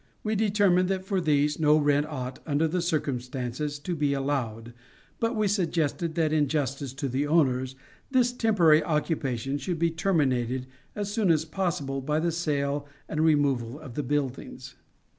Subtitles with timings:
[0.23, 4.73] We determined that for these no rent ought, under the circumstances, to be allowed,
[5.19, 7.75] but we suggested that in justice to the owners
[8.09, 13.79] this temporary occupation should be terminated as soon as possible by the sale and removal
[13.79, 14.73] of the buildings.